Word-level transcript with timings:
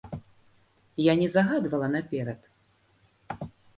Я 1.11 1.15
не 1.19 1.27
загадвала 1.33 1.87
наперад. 1.97 2.49